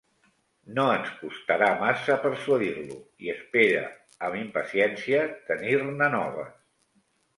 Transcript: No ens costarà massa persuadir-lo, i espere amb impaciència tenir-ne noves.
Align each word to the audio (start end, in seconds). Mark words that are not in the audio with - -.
No 0.77 0.83
ens 0.93 1.11
costarà 1.17 1.67
massa 1.83 2.15
persuadir-lo, 2.23 2.97
i 3.27 3.31
espere 3.35 3.83
amb 4.29 4.41
impaciència 4.41 5.21
tenir-ne 5.51 6.09
noves. 6.19 6.57